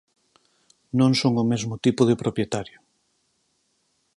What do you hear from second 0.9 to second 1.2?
Non